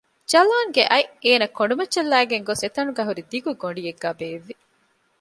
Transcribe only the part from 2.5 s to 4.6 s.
އެތަނުގައި ހުރި ދިގު ގޮޑިއެއްގައި ބޭއްވި